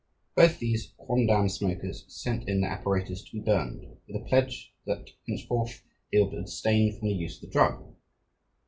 [0.33, 5.11] Both these quondam smokers sent in their apparatus to be burned, with a pledge that
[5.27, 7.83] henceforth they would abstain from the use of the drug.